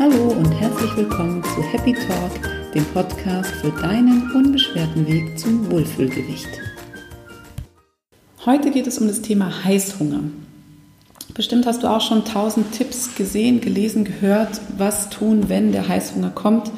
Hallo 0.00 0.30
und 0.30 0.50
herzlich 0.52 0.96
willkommen 0.96 1.44
zu 1.44 1.62
Happy 1.62 1.92
Talk, 1.92 2.72
dem 2.72 2.86
Podcast 2.86 3.50
für 3.56 3.70
deinen 3.82 4.32
unbeschwerten 4.32 5.06
Weg 5.06 5.38
zum 5.38 5.70
Wohlfühlgewicht. 5.70 6.48
Heute 8.46 8.70
geht 8.70 8.86
es 8.86 8.96
um 8.96 9.08
das 9.08 9.20
Thema 9.20 9.62
Heißhunger. 9.62 10.22
Bestimmt 11.34 11.66
hast 11.66 11.82
du 11.82 11.86
auch 11.86 12.00
schon 12.00 12.24
tausend 12.24 12.72
Tipps 12.72 13.14
gesehen, 13.14 13.60
gelesen, 13.60 14.04
gehört, 14.04 14.62
was 14.78 15.10
tun, 15.10 15.50
wenn 15.50 15.70
der 15.70 15.86
Heißhunger 15.86 16.30
kommt. 16.30 16.70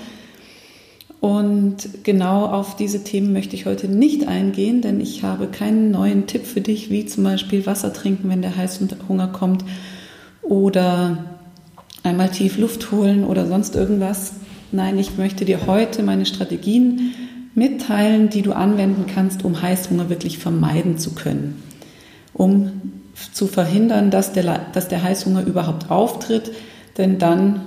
Und 1.20 2.02
genau 2.02 2.46
auf 2.46 2.75
diese 2.75 3.04
Themen 3.04 3.32
möchte 3.32 3.54
ich 3.54 3.66
heute 3.66 3.86
nicht 3.86 4.27
eingehen, 4.27 4.82
denn 4.82 5.00
ich 5.00 5.23
habe 5.23 5.46
keinen 5.46 5.93
neuen 5.93 6.27
Tipp 6.27 6.45
für 6.45 6.61
dich, 6.61 6.91
wie 6.91 7.07
zum 7.07 7.23
Beispiel 7.23 7.66
Wasser 7.66 7.93
trinken, 7.93 8.29
wenn 8.30 8.43
der 8.43 8.57
Heißhunger 8.57 9.29
kommt 9.29 9.64
oder 10.43 11.32
einmal 12.02 12.30
tief 12.30 12.59
Luft 12.59 12.91
holen 12.91 13.24
oder 13.24 13.47
sonst 13.47 13.77
irgendwas. 13.77 14.33
Nein, 14.70 14.98
ich 14.98 15.19
möchte 15.19 15.45
dir 15.45 15.66
heute 15.66 16.02
meine 16.02 16.27
Strategien 16.27 17.15
mitteilen, 17.55 18.30
die 18.30 18.42
du 18.42 18.52
anwenden 18.52 19.06
kannst, 19.12 19.45
um 19.45 19.61
Heißhunger 19.61 20.09
wirklich 20.09 20.38
vermeiden 20.38 20.98
zu 20.98 21.15
können. 21.15 21.62
Um 22.33 22.70
zu 23.33 23.47
verhindern, 23.47 24.11
dass 24.11 24.33
der, 24.33 24.61
dass 24.73 24.88
der 24.88 25.02
Heißhunger 25.02 25.45
überhaupt 25.45 25.91
auftritt, 25.91 26.52
denn 26.97 27.19
dann 27.19 27.61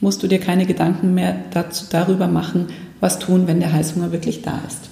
musst 0.00 0.22
du 0.22 0.26
dir 0.26 0.38
keine 0.38 0.66
Gedanken 0.66 1.14
mehr 1.14 1.36
dazu, 1.50 1.86
darüber 1.90 2.26
machen, 2.28 2.66
was 3.00 3.18
tun, 3.18 3.46
wenn 3.46 3.60
der 3.60 3.72
Heißhunger 3.72 4.12
wirklich 4.12 4.42
da 4.42 4.60
ist. 4.66 4.90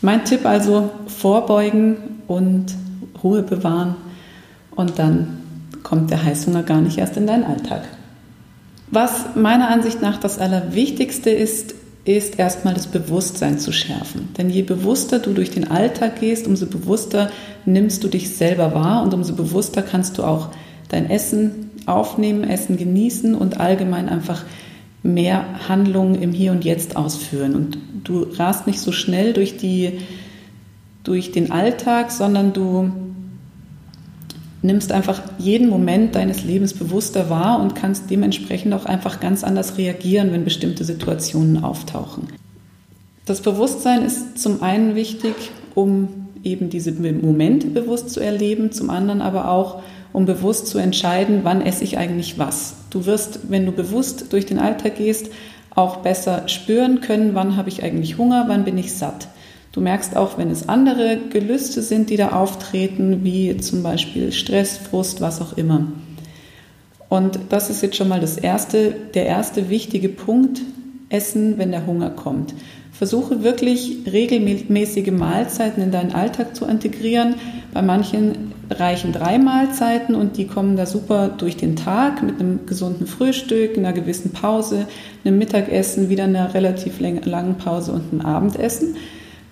Mein 0.00 0.24
Tipp 0.24 0.44
also, 0.44 0.90
vorbeugen 1.06 1.96
und 2.26 2.74
Ruhe 3.22 3.42
bewahren 3.42 3.96
und 4.72 4.98
dann 4.98 5.38
kommt 5.82 6.10
der 6.10 6.24
Heißhunger 6.24 6.62
gar 6.62 6.80
nicht 6.80 6.98
erst 6.98 7.16
in 7.16 7.26
deinen 7.26 7.44
Alltag. 7.44 7.82
Was 8.90 9.34
meiner 9.34 9.68
Ansicht 9.68 10.00
nach 10.00 10.18
das 10.18 10.38
Allerwichtigste 10.38 11.30
ist, 11.30 11.74
ist 12.04 12.38
erstmal 12.38 12.72
das 12.72 12.86
Bewusstsein 12.86 13.58
zu 13.58 13.70
schärfen. 13.70 14.30
Denn 14.38 14.48
je 14.48 14.62
bewusster 14.62 15.18
du 15.18 15.34
durch 15.34 15.50
den 15.50 15.70
Alltag 15.70 16.20
gehst, 16.20 16.46
umso 16.46 16.66
bewusster 16.66 17.30
nimmst 17.66 18.02
du 18.02 18.08
dich 18.08 18.30
selber 18.30 18.74
wahr 18.74 19.02
und 19.02 19.12
umso 19.12 19.34
bewusster 19.34 19.82
kannst 19.82 20.16
du 20.16 20.24
auch 20.24 20.48
dein 20.88 21.10
Essen 21.10 21.70
aufnehmen, 21.84 22.44
Essen 22.44 22.78
genießen 22.78 23.34
und 23.34 23.60
allgemein 23.60 24.08
einfach 24.08 24.44
mehr 25.02 25.44
Handlungen 25.68 26.14
im 26.14 26.32
Hier 26.32 26.52
und 26.52 26.64
Jetzt 26.64 26.96
ausführen. 26.96 27.54
Und 27.54 27.78
du 28.04 28.26
rast 28.36 28.66
nicht 28.66 28.80
so 28.80 28.90
schnell 28.90 29.34
durch, 29.34 29.58
die, 29.58 30.00
durch 31.04 31.30
den 31.30 31.52
Alltag, 31.52 32.10
sondern 32.10 32.54
du 32.54 32.90
nimmst 34.62 34.92
einfach 34.92 35.22
jeden 35.38 35.68
Moment 35.68 36.14
deines 36.14 36.44
Lebens 36.44 36.74
bewusster 36.74 37.30
wahr 37.30 37.60
und 37.60 37.74
kannst 37.74 38.10
dementsprechend 38.10 38.74
auch 38.74 38.86
einfach 38.86 39.20
ganz 39.20 39.44
anders 39.44 39.78
reagieren, 39.78 40.32
wenn 40.32 40.44
bestimmte 40.44 40.84
Situationen 40.84 41.62
auftauchen. 41.62 42.28
Das 43.24 43.40
Bewusstsein 43.40 44.04
ist 44.04 44.38
zum 44.38 44.62
einen 44.62 44.94
wichtig, 44.94 45.34
um 45.74 46.28
eben 46.42 46.70
diese 46.70 46.92
Momente 46.92 47.68
bewusst 47.68 48.10
zu 48.10 48.20
erleben, 48.20 48.72
zum 48.72 48.90
anderen 48.90 49.20
aber 49.20 49.50
auch, 49.50 49.82
um 50.12 50.24
bewusst 50.24 50.66
zu 50.66 50.78
entscheiden, 50.78 51.40
wann 51.42 51.60
esse 51.60 51.84
ich 51.84 51.98
eigentlich 51.98 52.38
was. 52.38 52.74
Du 52.90 53.06
wirst, 53.06 53.50
wenn 53.50 53.66
du 53.66 53.72
bewusst 53.72 54.32
durch 54.32 54.46
den 54.46 54.58
Alltag 54.58 54.96
gehst, 54.96 55.30
auch 55.74 55.98
besser 55.98 56.48
spüren 56.48 57.00
können, 57.00 57.34
wann 57.34 57.56
habe 57.56 57.68
ich 57.68 57.82
eigentlich 57.82 58.18
Hunger, 58.18 58.46
wann 58.48 58.64
bin 58.64 58.78
ich 58.78 58.94
satt. 58.94 59.28
Du 59.72 59.80
merkst 59.80 60.16
auch, 60.16 60.38
wenn 60.38 60.50
es 60.50 60.68
andere 60.68 61.18
Gelüste 61.30 61.82
sind, 61.82 62.10
die 62.10 62.16
da 62.16 62.30
auftreten, 62.30 63.22
wie 63.22 63.56
zum 63.58 63.82
Beispiel 63.82 64.32
Stress, 64.32 64.78
Frust, 64.78 65.20
was 65.20 65.40
auch 65.40 65.56
immer. 65.56 65.86
Und 67.08 67.38
das 67.50 67.70
ist 67.70 67.82
jetzt 67.82 67.96
schon 67.96 68.08
mal 68.08 68.20
das 68.20 68.36
erste, 68.36 68.94
der 69.14 69.26
erste 69.26 69.68
wichtige 69.68 70.08
Punkt, 70.08 70.62
Essen, 71.10 71.56
wenn 71.56 71.70
der 71.70 71.86
Hunger 71.86 72.10
kommt. 72.10 72.54
Versuche 72.92 73.42
wirklich 73.42 73.98
regelmäßige 74.10 75.10
Mahlzeiten 75.12 75.82
in 75.82 75.92
deinen 75.92 76.12
Alltag 76.12 76.56
zu 76.56 76.66
integrieren. 76.66 77.36
Bei 77.72 77.80
manchen 77.80 78.52
reichen 78.70 79.12
drei 79.12 79.38
Mahlzeiten 79.38 80.14
und 80.14 80.36
die 80.36 80.46
kommen 80.46 80.76
da 80.76 80.84
super 80.84 81.28
durch 81.28 81.56
den 81.56 81.76
Tag 81.76 82.22
mit 82.22 82.40
einem 82.40 82.66
gesunden 82.66 83.06
Frühstück, 83.06 83.78
einer 83.78 83.92
gewissen 83.92 84.32
Pause, 84.32 84.86
einem 85.24 85.38
Mittagessen, 85.38 86.08
wieder 86.08 86.24
einer 86.24 86.52
relativ 86.54 87.00
langen 87.00 87.54
Pause 87.54 87.92
und 87.92 88.12
einem 88.12 88.20
Abendessen. 88.22 88.96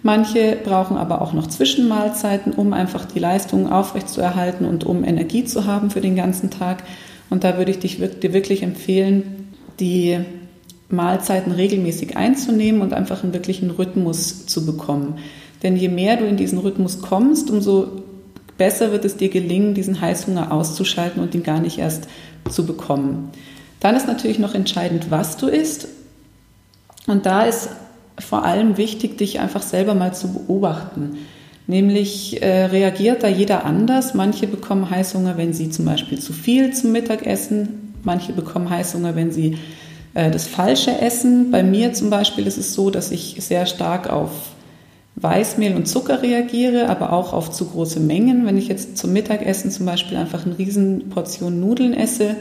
Manche 0.07 0.57
brauchen 0.63 0.97
aber 0.97 1.21
auch 1.21 1.33
noch 1.33 1.49
Zwischenmahlzeiten, 1.49 2.53
um 2.53 2.73
einfach 2.73 3.07
die 3.07 3.19
Leistung 3.19 3.73
aufrechtzuerhalten 3.73 4.65
und 4.65 4.85
um 4.85 5.03
Energie 5.03 5.45
zu 5.45 5.65
haben 5.65 5.91
für 5.91 6.01
den 6.01 6.15
ganzen 6.15 6.49
Tag. 6.49 6.85
Und 7.29 7.43
da 7.43 7.59
würde 7.59 7.73
ich 7.73 7.81
dich, 7.81 7.99
dir 7.99 8.33
wirklich 8.33 8.63
empfehlen, 8.63 9.53
die 9.81 10.21
Mahlzeiten 10.89 11.51
regelmäßig 11.51 12.17
einzunehmen 12.17 12.83
und 12.83 12.95
einfach 12.95 13.25
einen 13.25 13.33
wirklichen 13.33 13.73
Rhythmus 13.73 14.47
zu 14.47 14.65
bekommen. 14.65 15.19
Denn 15.65 15.75
je 15.77 15.89
mehr 15.89 16.17
du 16.17 16.25
in 16.25 16.37
diesen 16.37 16.59
Rhythmus 16.59 17.03
kommst, 17.03 17.51
umso 17.51 18.05
besser 18.57 18.93
wird 18.93 19.05
es 19.05 19.17
dir 19.17 19.29
gelingen, 19.29 19.75
diesen 19.75 20.01
Heißhunger 20.01 20.53
auszuschalten 20.53 21.21
und 21.21 21.35
ihn 21.35 21.43
gar 21.43 21.59
nicht 21.59 21.79
erst 21.79 22.07
zu 22.49 22.65
bekommen. 22.65 23.33
Dann 23.81 23.97
ist 23.97 24.07
natürlich 24.07 24.39
noch 24.39 24.55
entscheidend, 24.55 25.11
was 25.11 25.37
du 25.37 25.49
isst. 25.49 25.89
Und 27.09 27.27
da 27.27 27.43
ist 27.43 27.71
vor 28.19 28.45
allem 28.45 28.77
wichtig, 28.77 29.19
dich 29.19 29.41
einfach 29.41 29.63
selber 29.63 29.95
mal 29.95 30.15
zu 30.15 30.33
beobachten. 30.33 31.19
Nämlich 31.67 32.43
äh, 32.43 32.67
reagiert 32.67 33.23
da 33.23 33.29
jeder 33.29 33.65
anders. 33.65 34.15
Manche 34.15 34.47
bekommen 34.47 34.89
Heißhunger, 34.89 35.37
wenn 35.37 35.53
sie 35.53 35.71
zum 35.71 35.85
Beispiel 35.85 36.19
zu 36.19 36.33
viel 36.33 36.73
zum 36.73 36.93
Mittagessen. 36.93 37.93
Manche 38.05 38.33
bekommen 38.33 38.71
Heißhunger, 38.71 39.17
wenn 39.17 39.33
sie 39.33 39.59
äh, 40.15 40.31
das 40.31 40.47
Falsche 40.47 41.01
essen. 41.01 41.51
Bei 41.51 41.63
mir 41.63 41.93
zum 41.93 42.09
Beispiel 42.09 42.47
ist 42.47 42.57
es 42.57 42.73
so, 42.73 42.91
dass 42.91 43.11
ich 43.11 43.37
sehr 43.41 43.67
stark 43.67 44.09
auf 44.09 44.31
Weißmehl 45.17 45.75
und 45.75 45.89
Zucker 45.89 46.23
reagiere, 46.23 46.89
aber 46.89 47.13
auch 47.13 47.33
auf 47.33 47.51
zu 47.51 47.67
große 47.67 48.01
Mengen. 48.01 48.47
Wenn 48.47 48.59
ich 48.59 48.69
jetzt 48.69 48.97
zum 48.97 49.13
Mittagessen 49.13 49.71
zum 49.71 49.87
Beispiel 49.87 50.19
einfach 50.19 50.47
eine 50.47 50.59
riesen 50.59 51.09
Portion 51.09 51.59
Nudeln 51.59 51.95
esse, 51.95 52.37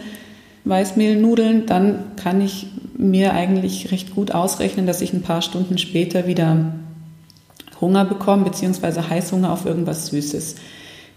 Weißmehlnudeln, 0.66 1.66
dann 1.66 2.00
kann 2.16 2.41
ich 2.41 2.68
mir 2.98 3.34
eigentlich 3.34 3.92
recht 3.92 4.16
gut 4.16 4.32
ausrechnen, 4.32 4.86
dass 4.86 5.02
ich 5.02 5.14
ein 5.14 5.22
paar 5.22 5.42
Stunden 5.42 5.78
später 5.78 6.28
wieder 6.28 6.74
Hunger 7.82 8.06
bekomme, 8.06 8.46
beziehungsweise 8.46 9.10
Heißhunger 9.10 9.52
auf 9.52 9.66
irgendwas 9.66 10.08
Süßes. 10.08 10.56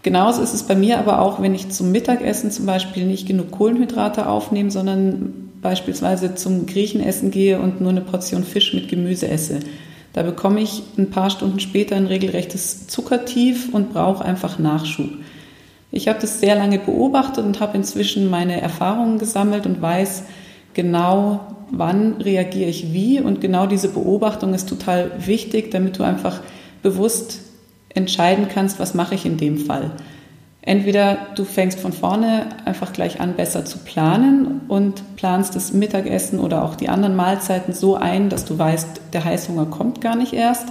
Genauso 0.01 0.41
ist 0.41 0.53
es 0.53 0.63
bei 0.63 0.75
mir 0.75 0.97
aber 0.99 1.19
auch, 1.19 1.41
wenn 1.41 1.55
ich 1.55 1.69
zum 1.69 1.91
Mittagessen 1.91 2.51
zum 2.51 2.65
Beispiel 2.65 3.05
nicht 3.05 3.27
genug 3.27 3.51
Kohlenhydrate 3.51 4.27
aufnehme, 4.27 4.71
sondern 4.71 5.51
beispielsweise 5.61 6.35
zum 6.35 6.65
Griechenessen 6.65 7.31
gehe 7.31 7.59
und 7.59 7.81
nur 7.81 7.91
eine 7.91 8.01
Portion 8.01 8.43
Fisch 8.43 8.73
mit 8.73 8.87
Gemüse 8.87 9.27
esse. 9.27 9.59
Da 10.13 10.23
bekomme 10.23 10.61
ich 10.61 10.83
ein 10.97 11.09
paar 11.09 11.29
Stunden 11.29 11.59
später 11.59 11.95
ein 11.95 12.07
regelrechtes 12.07 12.87
Zuckertief 12.87 13.73
und 13.73 13.93
brauche 13.93 14.23
einfach 14.23 14.57
Nachschub. 14.57 15.09
Ich 15.91 16.07
habe 16.07 16.19
das 16.19 16.39
sehr 16.39 16.55
lange 16.55 16.79
beobachtet 16.79 17.45
und 17.45 17.59
habe 17.59 17.77
inzwischen 17.77 18.29
meine 18.29 18.61
Erfahrungen 18.61 19.17
gesammelt 19.17 19.65
und 19.65 19.81
weiß 19.81 20.23
genau, 20.73 21.41
wann 21.71 22.13
reagiere 22.13 22.69
ich 22.69 22.93
wie. 22.93 23.19
Und 23.19 23.41
genau 23.41 23.67
diese 23.67 23.89
Beobachtung 23.89 24.53
ist 24.53 24.69
total 24.69 25.11
wichtig, 25.25 25.71
damit 25.71 25.97
du 25.97 26.03
einfach 26.03 26.41
bewusst 26.81 27.41
entscheiden 27.89 28.47
kannst, 28.53 28.79
was 28.79 28.93
mache 28.93 29.15
ich 29.15 29.25
in 29.25 29.37
dem 29.37 29.57
Fall. 29.57 29.91
Entweder 30.61 31.17
du 31.35 31.45
fängst 31.45 31.79
von 31.79 31.93
vorne 31.93 32.47
einfach 32.65 32.93
gleich 32.93 33.21
an, 33.21 33.35
besser 33.35 33.65
zu 33.65 33.79
planen 33.79 34.61
und 34.67 35.15
planst 35.15 35.55
das 35.55 35.73
Mittagessen 35.73 36.39
oder 36.39 36.63
auch 36.63 36.75
die 36.75 36.89
anderen 36.89 37.15
Mahlzeiten 37.15 37.73
so 37.73 37.95
ein, 37.95 38.29
dass 38.29 38.45
du 38.45 38.57
weißt, 38.57 39.01
der 39.13 39.25
Heißhunger 39.25 39.65
kommt 39.65 40.01
gar 40.01 40.15
nicht 40.15 40.33
erst. 40.33 40.67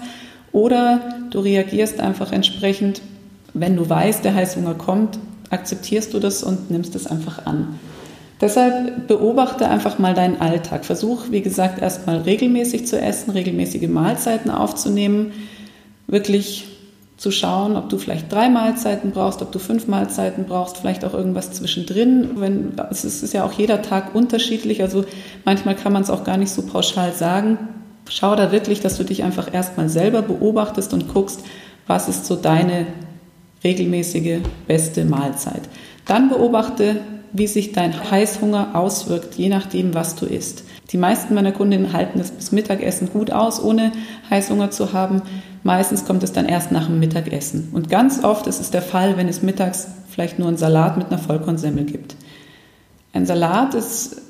Oder 0.53 1.01
du 1.31 1.41
reagierst 1.41 2.01
einfach 2.01 2.33
entsprechend 2.33 3.01
wenn 3.55 3.77
du 3.77 3.89
weißt, 3.89 4.25
der 4.25 4.35
Heißhunger 4.35 4.75
kommt, 4.75 5.19
akzeptierst 5.51 6.13
du 6.15 6.19
das 6.19 6.43
und 6.43 6.71
nimmst 6.71 6.95
es 6.95 7.07
einfach 7.07 7.47
an. 7.47 7.79
Deshalb 8.41 9.09
beobachte 9.09 9.69
einfach 9.69 9.99
mal 9.99 10.15
deinen 10.15 10.41
Alltag. 10.41 10.85
Versuch, 10.85 11.31
wie 11.31 11.43
gesagt, 11.43 11.83
erstmal 11.83 12.19
regelmäßig 12.19 12.87
zu 12.87 13.01
essen, 13.01 13.31
regelmäßige 13.31 13.89
Mahlzeiten 13.89 14.51
aufzunehmen, 14.51 15.33
wirklich 16.07 16.67
zu 17.17 17.33
schauen, 17.33 17.77
ob 17.77 17.89
du 17.89 17.99
vielleicht 17.99 18.33
drei 18.33 18.49
Mahlzeiten 18.49 19.11
brauchst, 19.11 19.43
ob 19.43 19.51
du 19.51 19.59
fünf 19.59 19.89
Mahlzeiten 19.89 20.45
brauchst, 20.45 20.79
vielleicht 20.79 21.05
auch 21.05 21.15
irgendwas 21.15 21.51
zwischendrin. 21.51 22.31
Wenn, 22.37 22.75
es 22.91 23.05
ist 23.05 23.35
ja 23.35 23.45
auch 23.45 23.53
jeder 23.53 23.83
Tag 23.83 24.15
unterschiedlich, 24.15 24.83
also 24.83 25.05
manchmal 25.45 25.75
kann 25.75 25.93
man 25.93 26.03
es 26.03 26.11
auch 26.11 26.23
gar 26.23 26.37
nicht 26.37 26.53
so 26.53 26.63
pauschal 26.63 27.13
sagen. 27.13 27.59
Schau 28.09 28.37
da 28.37 28.53
wirklich, 28.53 28.81
dass 28.81 28.97
du 28.97 29.05
dich 29.05 29.25
einfach 29.25 29.53
erstmal 29.53 29.89
selber 29.89 30.23
beobachtest 30.23 30.95
und 30.95 31.13
guckst, 31.13 31.41
was 31.89 32.09
ist 32.09 32.25
so 32.25 32.37
deine 32.37 32.87
regelmäßige 33.65 34.39
beste 34.69 35.05
Mahlzeit. 35.05 35.63
Dann 36.07 36.29
beobachte, 36.29 37.01
wie 37.33 37.47
sich 37.47 37.73
dein 37.73 38.11
Heißhunger 38.11 38.75
auswirkt, 38.75 39.35
je 39.35 39.49
nachdem, 39.49 39.95
was 39.95 40.15
du 40.15 40.27
isst. 40.27 40.65
Die 40.91 40.97
meisten 40.97 41.35
meiner 41.35 41.53
Kundinnen 41.53 41.93
halten 41.93 42.19
es 42.21 42.31
bis 42.31 42.53
Mittagessen 42.53 43.11
gut 43.11 43.31
aus, 43.31 43.63
ohne 43.63 43.93
Heißhunger 44.31 44.71
zu 44.71 44.93
haben. 44.93 45.23
Meistens 45.63 46.05
kommt 46.05 46.23
es 46.23 46.33
dann 46.33 46.47
erst 46.47 46.73
nach 46.73 46.87
dem 46.87 46.99
Mittagessen. 46.99 47.69
Und 47.73 47.91
ganz 47.91 48.25
oft 48.25 48.47
ist 48.47 48.61
es 48.61 48.71
der 48.71 48.83
Fall, 48.83 49.17
wenn 49.17 49.29
es 49.29 49.43
mittags 49.43 49.89
vielleicht 50.09 50.39
nur 50.39 50.49
einen 50.49 50.57
Salat 50.57 50.97
mit 50.97 51.09
einer 51.09 51.19
Vollkornsemmel 51.19 51.85
gibt. 51.85 52.17
Ein 53.13 53.27
Salat 53.27 53.75
ist 53.75 54.23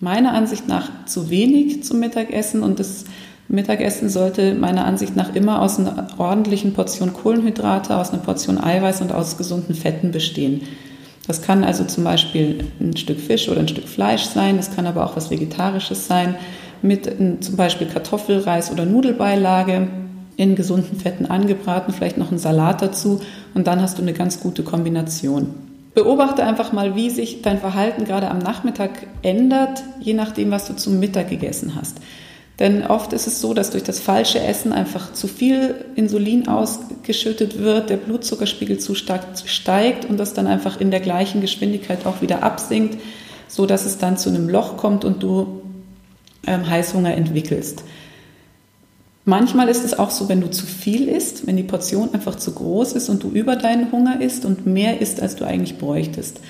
meiner 0.00 0.32
Ansicht 0.32 0.68
nach 0.68 0.90
zu 1.06 1.30
wenig 1.30 1.84
zum 1.84 2.00
Mittagessen 2.00 2.62
und 2.62 2.78
das 2.78 3.04
Mittagessen 3.48 4.08
sollte 4.08 4.54
meiner 4.54 4.84
Ansicht 4.84 5.14
nach 5.14 5.34
immer 5.34 5.62
aus 5.62 5.78
einer 5.78 6.08
ordentlichen 6.18 6.72
Portion 6.72 7.12
Kohlenhydrate, 7.12 7.96
aus 7.96 8.10
einer 8.10 8.22
Portion 8.22 8.58
Eiweiß 8.58 9.02
und 9.02 9.12
aus 9.12 9.38
gesunden 9.38 9.74
Fetten 9.74 10.10
bestehen. 10.10 10.62
Das 11.26 11.42
kann 11.42 11.64
also 11.64 11.84
zum 11.84 12.04
Beispiel 12.04 12.64
ein 12.80 12.96
Stück 12.96 13.20
Fisch 13.20 13.48
oder 13.48 13.60
ein 13.60 13.68
Stück 13.68 13.88
Fleisch 13.88 14.24
sein, 14.24 14.56
das 14.56 14.74
kann 14.74 14.86
aber 14.86 15.04
auch 15.04 15.16
was 15.16 15.30
Vegetarisches 15.30 16.06
sein, 16.06 16.36
mit 16.82 17.10
zum 17.40 17.56
Beispiel 17.56 17.86
Kartoffelreis 17.86 18.70
oder 18.70 18.84
Nudelbeilage 18.84 19.88
in 20.36 20.54
gesunden 20.54 20.98
Fetten 20.98 21.26
angebraten, 21.26 21.92
vielleicht 21.92 22.18
noch 22.18 22.30
ein 22.30 22.38
Salat 22.38 22.82
dazu 22.82 23.20
und 23.54 23.66
dann 23.66 23.80
hast 23.80 23.98
du 23.98 24.02
eine 24.02 24.12
ganz 24.12 24.40
gute 24.40 24.62
Kombination. 24.62 25.48
Beobachte 25.94 26.44
einfach 26.44 26.72
mal, 26.72 26.94
wie 26.94 27.08
sich 27.08 27.40
dein 27.40 27.58
Verhalten 27.58 28.04
gerade 28.04 28.30
am 28.30 28.38
Nachmittag 28.38 29.06
ändert, 29.22 29.82
je 29.98 30.12
nachdem, 30.12 30.50
was 30.50 30.66
du 30.66 30.76
zum 30.76 31.00
Mittag 31.00 31.30
gegessen 31.30 31.72
hast. 31.74 31.96
Denn 32.58 32.86
oft 32.86 33.12
ist 33.12 33.26
es 33.26 33.40
so, 33.40 33.52
dass 33.52 33.70
durch 33.70 33.82
das 33.82 34.00
falsche 34.00 34.40
Essen 34.40 34.72
einfach 34.72 35.12
zu 35.12 35.28
viel 35.28 35.84
Insulin 35.94 36.48
ausgeschüttet 36.48 37.58
wird, 37.58 37.90
der 37.90 37.98
Blutzuckerspiegel 37.98 38.78
zu 38.78 38.94
stark 38.94 39.24
steigt 39.44 40.06
und 40.06 40.16
das 40.16 40.32
dann 40.32 40.46
einfach 40.46 40.80
in 40.80 40.90
der 40.90 41.00
gleichen 41.00 41.42
Geschwindigkeit 41.42 42.06
auch 42.06 42.22
wieder 42.22 42.42
absinkt, 42.42 42.98
so 43.46 43.66
dass 43.66 43.84
es 43.84 43.98
dann 43.98 44.16
zu 44.16 44.30
einem 44.30 44.48
Loch 44.48 44.78
kommt 44.78 45.04
und 45.04 45.22
du 45.22 45.60
ähm, 46.46 46.68
Heißhunger 46.68 47.14
entwickelst. 47.14 47.84
Manchmal 49.26 49.68
ist 49.68 49.84
es 49.84 49.98
auch 49.98 50.10
so, 50.10 50.28
wenn 50.28 50.40
du 50.40 50.50
zu 50.50 50.64
viel 50.66 51.08
isst, 51.08 51.46
wenn 51.46 51.56
die 51.56 51.64
Portion 51.64 52.14
einfach 52.14 52.36
zu 52.36 52.52
groß 52.52 52.92
ist 52.92 53.08
und 53.08 53.22
du 53.22 53.28
über 53.28 53.56
deinen 53.56 53.90
Hunger 53.92 54.20
isst 54.20 54.44
und 54.44 54.66
mehr 54.66 55.00
isst, 55.00 55.20
als 55.20 55.36
du 55.36 55.44
eigentlich 55.44 55.78
bräuchtest. 55.78 56.40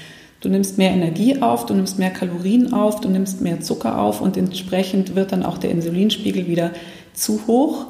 Du 0.41 0.49
nimmst 0.49 0.77
mehr 0.79 0.91
Energie 0.91 1.41
auf, 1.41 1.67
du 1.67 1.75
nimmst 1.75 1.99
mehr 1.99 2.11
Kalorien 2.11 2.73
auf, 2.73 3.01
du 3.01 3.09
nimmst 3.09 3.41
mehr 3.41 3.61
Zucker 3.61 3.99
auf 3.99 4.21
und 4.21 4.37
entsprechend 4.37 5.15
wird 5.15 5.33
dann 5.33 5.45
auch 5.45 5.59
der 5.59 5.71
Insulinspiegel 5.71 6.47
wieder 6.47 6.73
zu 7.15 7.47
hoch 7.47 7.87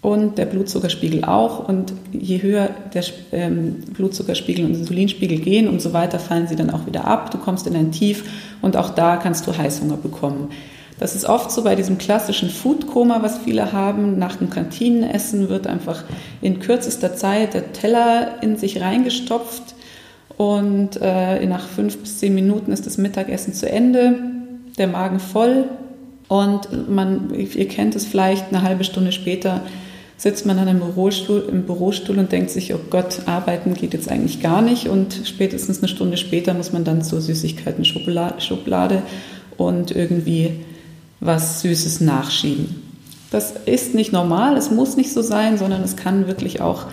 und 0.00 0.38
der 0.38 0.46
Blutzuckerspiegel 0.46 1.24
auch. 1.24 1.68
Und 1.68 1.92
je 2.12 2.40
höher 2.40 2.70
der 2.94 3.04
ähm, 3.32 3.76
Blutzuckerspiegel 3.92 4.64
und 4.64 4.74
Insulinspiegel 4.74 5.38
gehen, 5.38 5.68
umso 5.68 5.92
weiter 5.92 6.18
fallen 6.18 6.48
sie 6.48 6.56
dann 6.56 6.70
auch 6.70 6.86
wieder 6.86 7.06
ab. 7.06 7.30
Du 7.30 7.38
kommst 7.38 7.66
in 7.66 7.76
ein 7.76 7.92
Tief 7.92 8.24
und 8.62 8.76
auch 8.76 8.90
da 8.90 9.16
kannst 9.16 9.46
du 9.46 9.56
Heißhunger 9.56 9.98
bekommen. 9.98 10.50
Das 10.98 11.14
ist 11.14 11.26
oft 11.26 11.52
so 11.52 11.62
bei 11.62 11.76
diesem 11.76 11.98
klassischen 11.98 12.50
Foodkoma, 12.50 13.22
was 13.22 13.38
viele 13.38 13.72
haben. 13.72 14.18
Nach 14.18 14.36
dem 14.36 14.50
Kantinenessen 14.50 15.48
wird 15.48 15.66
einfach 15.66 16.04
in 16.40 16.58
kürzester 16.58 17.14
Zeit 17.14 17.54
der 17.54 17.72
Teller 17.72 18.42
in 18.42 18.56
sich 18.56 18.80
reingestopft 18.80 19.76
und 20.38 20.90
äh, 21.02 21.44
nach 21.46 21.66
fünf 21.68 21.98
bis 21.98 22.20
zehn 22.20 22.34
Minuten 22.34 22.72
ist 22.72 22.86
das 22.86 22.96
Mittagessen 22.96 23.52
zu 23.52 23.68
Ende, 23.68 24.14
der 24.78 24.86
Magen 24.86 25.18
voll 25.18 25.64
und 26.28 26.88
man, 26.88 27.34
ihr 27.34 27.68
kennt 27.68 27.96
es 27.96 28.06
vielleicht, 28.06 28.48
eine 28.48 28.62
halbe 28.62 28.84
Stunde 28.84 29.12
später 29.12 29.62
sitzt 30.16 30.46
man 30.46 30.56
dann 30.56 30.68
im 30.68 30.78
Bürostuhl, 30.78 31.48
im 31.50 31.64
Bürostuhl 31.64 32.18
und 32.18 32.32
denkt 32.32 32.50
sich, 32.50 32.72
oh 32.74 32.80
Gott, 32.90 33.22
arbeiten 33.26 33.74
geht 33.74 33.94
jetzt 33.94 34.10
eigentlich 34.10 34.40
gar 34.40 34.62
nicht 34.62 34.88
und 34.88 35.22
spätestens 35.24 35.78
eine 35.78 35.88
Stunde 35.88 36.16
später 36.16 36.54
muss 36.54 36.72
man 36.72 36.84
dann 36.84 37.02
zur 37.02 37.20
Süßigkeiten 37.20 37.84
Schokolade, 37.84 38.40
Schublade 38.40 39.02
und 39.56 39.90
irgendwie 39.90 40.64
was 41.20 41.62
Süßes 41.62 42.00
nachschieben. 42.00 42.82
Das 43.30 43.54
ist 43.66 43.94
nicht 43.94 44.12
normal, 44.12 44.56
es 44.56 44.70
muss 44.70 44.96
nicht 44.96 45.12
so 45.12 45.22
sein, 45.22 45.58
sondern 45.58 45.82
es 45.82 45.96
kann 45.96 46.28
wirklich 46.28 46.60
auch 46.60 46.86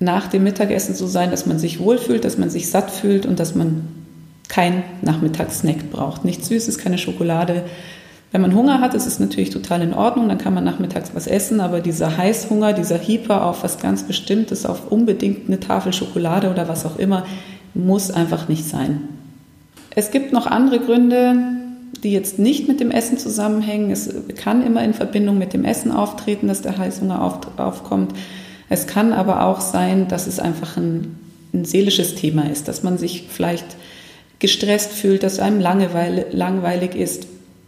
nach 0.00 0.26
dem 0.26 0.44
Mittagessen 0.44 0.94
so 0.94 1.06
sein, 1.06 1.30
dass 1.30 1.46
man 1.46 1.58
sich 1.58 1.80
wohlfühlt, 1.80 2.24
dass 2.24 2.38
man 2.38 2.50
sich 2.50 2.68
satt 2.68 2.90
fühlt 2.90 3.26
und 3.26 3.38
dass 3.38 3.54
man 3.54 3.88
kein 4.48 4.82
Nachmittagssnack 5.02 5.90
braucht. 5.90 6.24
Nichts 6.24 6.48
Süßes, 6.48 6.78
keine 6.78 6.98
Schokolade. 6.98 7.64
Wenn 8.32 8.40
man 8.40 8.54
Hunger 8.54 8.80
hat, 8.80 8.94
ist 8.94 9.06
es 9.06 9.20
natürlich 9.20 9.50
total 9.50 9.82
in 9.82 9.94
Ordnung, 9.94 10.28
dann 10.28 10.38
kann 10.38 10.54
man 10.54 10.64
nachmittags 10.64 11.10
was 11.14 11.26
essen, 11.26 11.60
aber 11.60 11.80
dieser 11.80 12.16
Heißhunger, 12.16 12.72
dieser 12.72 12.98
Hieper 12.98 13.46
auf 13.46 13.62
was 13.62 13.78
ganz 13.78 14.02
Bestimmtes, 14.02 14.66
auf 14.66 14.90
unbedingt 14.90 15.46
eine 15.46 15.60
Tafel 15.60 15.92
Schokolade 15.92 16.50
oder 16.50 16.68
was 16.68 16.84
auch 16.84 16.98
immer, 16.98 17.24
muss 17.74 18.10
einfach 18.10 18.48
nicht 18.48 18.68
sein. 18.68 19.08
Es 19.94 20.10
gibt 20.10 20.32
noch 20.32 20.46
andere 20.46 20.80
Gründe, 20.80 21.36
die 22.02 22.10
jetzt 22.10 22.38
nicht 22.38 22.66
mit 22.66 22.80
dem 22.80 22.90
Essen 22.90 23.18
zusammenhängen. 23.18 23.90
Es 23.90 24.12
kann 24.36 24.66
immer 24.66 24.82
in 24.82 24.94
Verbindung 24.94 25.38
mit 25.38 25.52
dem 25.52 25.64
Essen 25.64 25.92
auftreten, 25.92 26.48
dass 26.48 26.60
der 26.60 26.76
Heißhunger 26.76 27.22
aufkommt. 27.56 28.12
Es 28.68 28.86
kann 28.86 29.12
aber 29.12 29.44
auch 29.44 29.60
sein, 29.60 30.08
dass 30.08 30.26
es 30.26 30.38
einfach 30.40 30.76
ein, 30.76 31.16
ein 31.52 31.64
seelisches 31.64 32.14
Thema 32.14 32.50
ist, 32.50 32.68
dass 32.68 32.82
man 32.82 32.98
sich 32.98 33.26
vielleicht 33.28 33.76
gestresst 34.38 34.92
fühlt, 34.92 35.22
dass 35.22 35.38
einem 35.38 35.60
Langeweile, 35.60 36.26
langweilig 36.30 36.94
ist. 36.94 37.26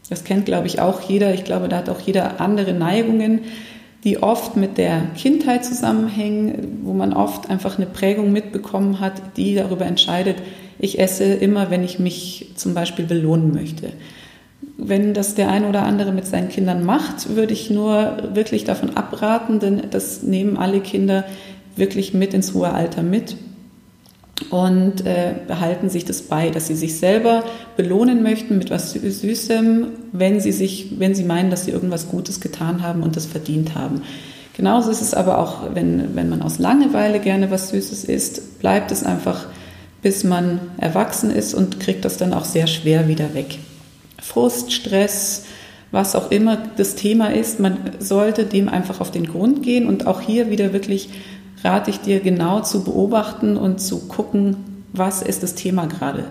Das 0.08 0.24
kennt, 0.24 0.46
glaube 0.46 0.66
ich, 0.66 0.80
auch 0.80 1.00
jeder. 1.00 1.34
Ich 1.34 1.44
glaube, 1.44 1.68
da 1.68 1.78
hat 1.78 1.88
auch 1.88 2.00
jeder 2.00 2.40
andere 2.40 2.72
Neigungen, 2.72 3.40
die 4.04 4.22
oft 4.22 4.56
mit 4.56 4.78
der 4.78 5.02
Kindheit 5.16 5.64
zusammenhängen, 5.64 6.80
wo 6.82 6.92
man 6.92 7.12
oft 7.12 7.50
einfach 7.50 7.76
eine 7.76 7.86
Prägung 7.86 8.32
mitbekommen 8.32 9.00
hat, 9.00 9.36
die 9.36 9.54
darüber 9.54 9.84
entscheidet, 9.84 10.36
ich 10.78 10.98
esse 10.98 11.24
immer, 11.24 11.70
wenn 11.70 11.82
ich 11.82 11.98
mich 11.98 12.50
zum 12.54 12.74
Beispiel 12.74 13.06
belohnen 13.06 13.54
möchte 13.54 13.92
wenn 14.78 15.14
das 15.14 15.34
der 15.34 15.50
eine 15.50 15.68
oder 15.68 15.84
andere 15.84 16.12
mit 16.12 16.26
seinen 16.26 16.48
Kindern 16.48 16.84
macht, 16.84 17.34
würde 17.34 17.52
ich 17.52 17.70
nur 17.70 18.18
wirklich 18.34 18.64
davon 18.64 18.96
abraten, 18.96 19.58
denn 19.58 19.82
das 19.90 20.22
nehmen 20.22 20.56
alle 20.56 20.80
Kinder 20.80 21.24
wirklich 21.76 22.14
mit 22.14 22.34
ins 22.34 22.54
hohe 22.54 22.72
Alter 22.72 23.02
mit 23.02 23.36
und 24.50 25.06
äh, 25.06 25.34
behalten 25.46 25.88
sich 25.88 26.04
das 26.04 26.22
bei, 26.22 26.50
dass 26.50 26.66
sie 26.66 26.74
sich 26.74 26.98
selber 26.98 27.44
belohnen 27.76 28.22
möchten 28.22 28.58
mit 28.58 28.70
was 28.70 28.92
Süßem, 28.92 29.86
wenn 30.12 30.40
sie 30.40 30.52
sich, 30.52 30.98
wenn 30.98 31.14
sie 31.14 31.24
meinen, 31.24 31.50
dass 31.50 31.64
sie 31.64 31.70
irgendwas 31.70 32.08
Gutes 32.08 32.40
getan 32.40 32.82
haben 32.82 33.02
und 33.02 33.16
das 33.16 33.24
verdient 33.24 33.74
haben. 33.74 34.02
Genauso 34.54 34.90
ist 34.90 35.02
es 35.02 35.14
aber 35.14 35.38
auch, 35.38 35.74
wenn, 35.74 36.14
wenn 36.14 36.28
man 36.28 36.42
aus 36.42 36.58
Langeweile 36.58 37.18
gerne 37.18 37.50
was 37.50 37.70
Süßes 37.70 38.04
isst, 38.04 38.58
bleibt 38.58 38.90
es 38.90 39.04
einfach, 39.04 39.46
bis 40.02 40.24
man 40.24 40.60
erwachsen 40.78 41.30
ist 41.30 41.54
und 41.54 41.80
kriegt 41.80 42.04
das 42.04 42.16
dann 42.16 42.32
auch 42.32 42.44
sehr 42.44 42.66
schwer 42.66 43.08
wieder 43.08 43.34
weg. 43.34 43.58
Frust, 44.20 44.72
Stress, 44.72 45.44
was 45.92 46.16
auch 46.16 46.30
immer 46.30 46.58
das 46.76 46.94
Thema 46.94 47.28
ist, 47.28 47.60
man 47.60 47.78
sollte 47.98 48.44
dem 48.44 48.68
einfach 48.68 49.00
auf 49.00 49.10
den 49.10 49.26
Grund 49.26 49.62
gehen 49.62 49.86
und 49.86 50.06
auch 50.06 50.20
hier 50.20 50.50
wieder 50.50 50.72
wirklich 50.72 51.10
rate 51.62 51.90
ich 51.90 52.00
dir 52.00 52.20
genau 52.20 52.60
zu 52.60 52.84
beobachten 52.84 53.56
und 53.56 53.80
zu 53.80 54.00
gucken, 54.08 54.56
was 54.92 55.22
ist 55.22 55.42
das 55.42 55.54
Thema 55.54 55.86
gerade. 55.86 56.24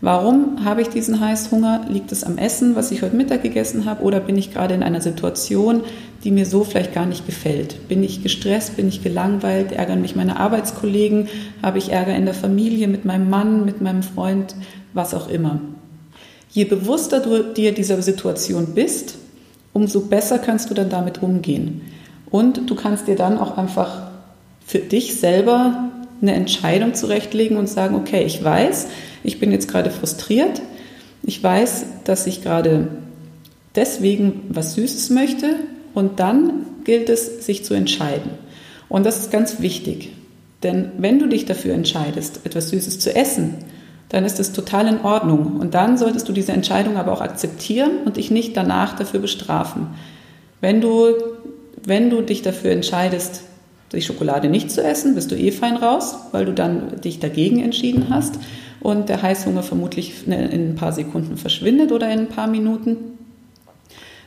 Warum 0.00 0.64
habe 0.64 0.82
ich 0.82 0.88
diesen 0.88 1.20
Heißhunger? 1.20 1.86
Liegt 1.88 2.10
es 2.10 2.24
am 2.24 2.36
Essen, 2.36 2.74
was 2.74 2.90
ich 2.90 3.02
heute 3.02 3.14
Mittag 3.14 3.42
gegessen 3.42 3.84
habe, 3.84 4.02
oder 4.02 4.18
bin 4.18 4.36
ich 4.36 4.52
gerade 4.52 4.74
in 4.74 4.82
einer 4.82 5.00
Situation, 5.00 5.82
die 6.24 6.32
mir 6.32 6.44
so 6.44 6.64
vielleicht 6.64 6.92
gar 6.92 7.06
nicht 7.06 7.24
gefällt? 7.24 7.86
Bin 7.86 8.02
ich 8.02 8.20
gestresst? 8.20 8.76
Bin 8.76 8.88
ich 8.88 9.04
gelangweilt? 9.04 9.70
Ärgern 9.70 10.00
mich 10.00 10.16
meine 10.16 10.40
Arbeitskollegen? 10.40 11.28
Habe 11.62 11.78
ich 11.78 11.92
Ärger 11.92 12.16
in 12.16 12.24
der 12.24 12.34
Familie 12.34 12.88
mit 12.88 13.04
meinem 13.04 13.30
Mann, 13.30 13.64
mit 13.64 13.80
meinem 13.80 14.02
Freund? 14.02 14.56
Was 14.92 15.14
auch 15.14 15.28
immer. 15.28 15.60
Je 16.52 16.64
bewusster 16.64 17.20
du 17.20 17.42
dir 17.42 17.72
dieser 17.72 18.02
Situation 18.02 18.74
bist, 18.74 19.14
umso 19.72 20.02
besser 20.02 20.38
kannst 20.38 20.68
du 20.68 20.74
dann 20.74 20.90
damit 20.90 21.22
umgehen. 21.22 21.80
Und 22.30 22.68
du 22.68 22.74
kannst 22.74 23.08
dir 23.08 23.16
dann 23.16 23.38
auch 23.38 23.56
einfach 23.56 24.10
für 24.66 24.78
dich 24.78 25.18
selber 25.18 25.90
eine 26.20 26.34
Entscheidung 26.34 26.94
zurechtlegen 26.94 27.56
und 27.56 27.68
sagen, 27.68 27.94
okay, 27.94 28.22
ich 28.24 28.44
weiß, 28.44 28.88
ich 29.24 29.40
bin 29.40 29.50
jetzt 29.50 29.68
gerade 29.68 29.90
frustriert, 29.90 30.60
ich 31.22 31.42
weiß, 31.42 31.86
dass 32.04 32.26
ich 32.26 32.42
gerade 32.42 32.88
deswegen 33.74 34.42
was 34.50 34.74
Süßes 34.74 35.08
möchte 35.10 35.56
und 35.94 36.20
dann 36.20 36.66
gilt 36.84 37.08
es, 37.08 37.46
sich 37.46 37.64
zu 37.64 37.72
entscheiden. 37.72 38.30
Und 38.90 39.06
das 39.06 39.20
ist 39.20 39.30
ganz 39.30 39.60
wichtig, 39.60 40.12
denn 40.62 40.92
wenn 40.98 41.18
du 41.18 41.28
dich 41.28 41.46
dafür 41.46 41.74
entscheidest, 41.74 42.40
etwas 42.44 42.68
Süßes 42.68 42.98
zu 42.98 43.14
essen, 43.14 43.54
dann 44.12 44.26
ist 44.26 44.38
es 44.38 44.52
total 44.52 44.86
in 44.86 45.00
Ordnung. 45.00 45.56
Und 45.58 45.74
dann 45.74 45.96
solltest 45.96 46.28
du 46.28 46.32
diese 46.32 46.52
Entscheidung 46.52 46.96
aber 46.96 47.12
auch 47.12 47.22
akzeptieren 47.22 47.90
und 48.04 48.18
dich 48.18 48.30
nicht 48.30 48.56
danach 48.56 48.94
dafür 48.94 49.20
bestrafen. 49.20 49.88
Wenn 50.60 50.80
du, 50.80 51.14
wenn 51.84 52.10
du 52.10 52.20
dich 52.20 52.42
dafür 52.42 52.70
entscheidest, 52.70 53.42
die 53.92 54.02
Schokolade 54.02 54.48
nicht 54.48 54.70
zu 54.70 54.82
essen, 54.82 55.14
bist 55.14 55.30
du 55.30 55.34
eh 55.34 55.50
fein 55.50 55.76
raus, 55.76 56.16
weil 56.30 56.44
du 56.44 56.52
dann 56.52 57.00
dich 57.00 57.20
dagegen 57.20 57.62
entschieden 57.62 58.06
hast 58.10 58.38
und 58.80 59.08
der 59.08 59.22
Heißhunger 59.22 59.62
vermutlich 59.62 60.26
in 60.26 60.32
ein 60.32 60.74
paar 60.76 60.92
Sekunden 60.92 61.36
verschwindet 61.36 61.90
oder 61.90 62.10
in 62.12 62.20
ein 62.20 62.28
paar 62.28 62.46
Minuten. 62.46 62.96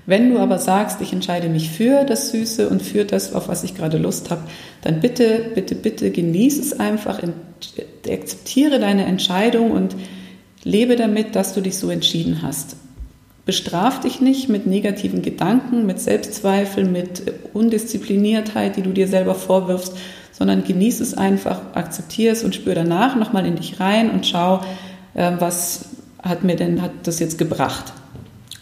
Wenn 0.08 0.30
du 0.30 0.40
aber 0.40 0.60
sagst, 0.60 1.02
ich 1.02 1.14
entscheide 1.14 1.50
mich 1.50 1.72
für 1.72 2.04
das 2.04 2.30
Süße 2.30 2.70
und 2.70 2.82
für 2.82 3.06
das, 3.06 3.34
auf 3.34 3.48
was 3.48 3.64
ich 3.64 3.74
gerade 3.74 3.98
Lust 3.98 4.30
habe, 4.30 4.44
dann 4.82 5.00
bitte, 5.00 5.52
bitte, 5.56 5.74
bitte 5.74 6.12
genieße 6.12 6.62
es 6.62 6.80
einfach, 6.80 7.20
akzeptiere 8.08 8.80
deine 8.80 9.06
Entscheidung 9.06 9.72
und 9.72 9.96
lebe 10.64 10.96
damit, 10.96 11.36
dass 11.36 11.54
du 11.54 11.62
dich 11.62 11.78
so 11.78 11.90
entschieden 11.90 12.44
hast. 12.44 12.76
Bestraf 13.46 14.00
dich 14.00 14.22
nicht 14.22 14.50
mit 14.50 14.68
negativen 14.68 15.22
Gedanken, 15.22 15.86
mit 15.86 16.00
Selbstzweifel, 16.00 16.86
mit 16.86 17.24
Undiszipliniertheit, 17.54 18.76
die 18.76 18.82
du 18.82 18.92
dir 18.92 19.08
selber 19.08 19.36
vorwirfst, 19.36 19.94
sondern 20.32 20.64
genieße 20.64 21.02
es 21.02 21.14
einfach, 21.14 21.62
akzeptiere 21.74 22.34
es 22.34 22.44
und 22.44 22.54
spüre 22.54 22.76
danach 22.76 23.16
nochmal 23.16 23.46
in 23.46 23.56
dich 23.56 23.80
rein 23.80 24.12
und 24.12 24.26
schau, 24.26 24.62
äh, 25.14 25.32
was 25.40 25.86
hat 26.22 26.44
mir 26.44 26.56
denn 26.56 26.82
hat 26.82 26.92
das 27.04 27.20
jetzt 27.20 27.38
gebracht. 27.38 27.94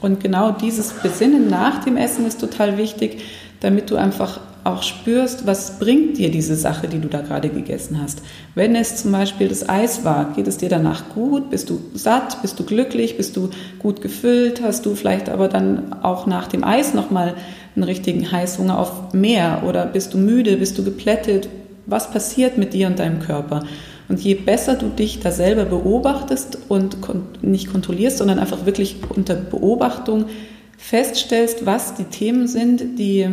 Und 0.03 0.19
genau 0.19 0.51
dieses 0.51 0.91
Besinnen 0.91 1.49
nach 1.49 1.85
dem 1.85 1.95
Essen 1.95 2.27
ist 2.27 2.41
total 2.41 2.77
wichtig, 2.77 3.21
damit 3.61 3.89
du 3.89 3.95
einfach 3.95 4.41
auch 4.65 4.83
spürst, 4.83 5.47
was 5.47 5.79
bringt 5.79 6.17
dir 6.17 6.29
diese 6.29 6.57
Sache, 6.57 6.89
die 6.89 6.99
du 6.99 7.07
da 7.07 7.21
gerade 7.21 7.47
gegessen 7.47 8.01
hast. 8.01 8.21
Wenn 8.53 8.75
es 8.75 8.97
zum 8.97 9.13
Beispiel 9.13 9.47
das 9.47 9.67
Eis 9.69 10.03
war, 10.03 10.33
geht 10.33 10.47
es 10.49 10.57
dir 10.57 10.67
danach 10.67 11.07
gut? 11.15 11.49
Bist 11.49 11.69
du 11.69 11.79
satt? 11.93 12.41
Bist 12.41 12.59
du 12.59 12.65
glücklich? 12.65 13.15
Bist 13.15 13.37
du 13.37 13.49
gut 13.79 14.01
gefüllt? 14.01 14.61
Hast 14.61 14.85
du 14.85 14.93
vielleicht 14.93 15.29
aber 15.29 15.47
dann 15.47 15.93
auch 16.03 16.27
nach 16.27 16.47
dem 16.47 16.65
Eis 16.65 16.93
nochmal 16.93 17.35
einen 17.73 17.83
richtigen 17.83 18.29
Heißhunger 18.29 18.77
auf 18.77 19.13
mehr? 19.13 19.63
Oder 19.65 19.85
bist 19.85 20.13
du 20.13 20.17
müde? 20.17 20.57
Bist 20.57 20.77
du 20.77 20.83
geplättet? 20.83 21.47
Was 21.85 22.11
passiert 22.11 22.57
mit 22.57 22.73
dir 22.73 22.87
und 22.87 22.99
deinem 22.99 23.19
Körper? 23.19 23.63
Und 24.09 24.19
je 24.19 24.35
besser 24.35 24.75
du 24.75 24.87
dich 24.89 25.19
da 25.19 25.31
selber 25.31 25.65
beobachtest 25.65 26.57
und 26.67 26.97
nicht 27.41 27.71
kontrollierst, 27.71 28.17
sondern 28.17 28.39
einfach 28.39 28.65
wirklich 28.65 28.97
unter 29.09 29.35
Beobachtung 29.35 30.25
feststellst, 30.77 31.65
was 31.65 31.95
die 31.95 32.03
Themen 32.05 32.47
sind, 32.47 32.99
die 32.99 33.29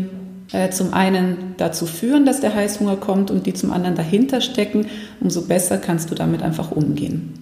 äh, 0.52 0.70
zum 0.70 0.94
einen 0.94 1.54
dazu 1.56 1.86
führen, 1.86 2.24
dass 2.24 2.40
der 2.40 2.54
Heißhunger 2.54 2.96
kommt 2.96 3.30
und 3.30 3.46
die 3.46 3.54
zum 3.54 3.72
anderen 3.72 3.96
dahinter 3.96 4.40
stecken, 4.40 4.86
umso 5.20 5.42
besser 5.42 5.78
kannst 5.78 6.10
du 6.10 6.14
damit 6.14 6.42
einfach 6.42 6.70
umgehen. 6.70 7.34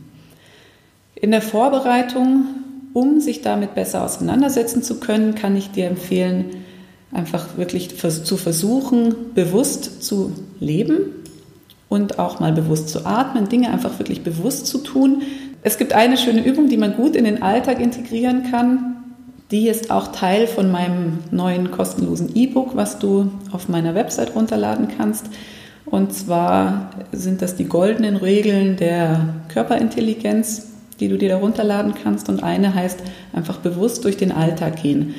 In 1.15 1.31
der 1.31 1.43
Vorbereitung, 1.43 2.47
um 2.95 3.21
sich 3.21 3.43
damit 3.43 3.75
besser 3.75 4.05
auseinandersetzen 4.05 4.83
zu 4.83 5.01
können, 5.01 5.35
kann 5.35 5.57
ich 5.57 5.71
dir 5.71 5.87
empfehlen, 5.87 6.47
einfach 7.13 7.57
wirklich 7.57 7.97
zu 7.99 8.37
versuchen, 8.37 9.15
bewusst 9.35 10.03
zu 10.03 10.33
leben 10.61 11.18
und 11.89 12.19
auch 12.19 12.41
mal 12.41 12.53
bewusst 12.53 12.89
zu 12.89 13.07
atmen, 13.07 13.49
Dinge 13.49 13.71
einfach 13.71 13.99
wirklich 13.99 14.23
bewusst 14.23 14.67
zu 14.67 14.79
tun. 14.79 15.23
Es 15.63 15.79
gibt 15.79 15.93
eine 15.93 16.17
schöne 16.17 16.45
Übung, 16.45 16.69
die 16.69 16.77
man 16.77 16.95
gut 16.95 17.17
in 17.17 17.25
den 17.25 17.43
Alltag 17.43 17.81
integrieren 17.81 18.51
kann. 18.51 18.97
Die 19.51 19.69
ist 19.69 19.91
auch 19.91 20.09
Teil 20.09 20.47
von 20.47 20.71
meinem 20.71 21.21
neuen 21.31 21.71
kostenlosen 21.71 22.37
E-Book, 22.37 22.77
was 22.77 22.99
du 22.99 23.31
auf 23.51 23.69
meiner 23.69 23.95
Website 23.95 24.35
runterladen 24.35 24.89
kannst. 24.97 25.27
Und 25.87 26.13
zwar 26.13 26.91
sind 27.13 27.41
das 27.41 27.57
die 27.57 27.65
goldenen 27.65 28.17
Regeln 28.17 28.77
der 28.77 29.35
Körperintelligenz, 29.49 30.67
die 31.01 31.09
du 31.09 31.17
dir 31.17 31.31
da 31.31 31.39
runterladen 31.39 31.95
kannst. 31.95 32.29
Und 32.29 32.43
eine 32.43 32.75
heißt 32.75 33.01
einfach 33.33 33.59
bewusst 33.59 34.05
durch 34.05 34.19
den 34.19 34.33
Alltag 34.33 34.83
gehen. 34.83 35.15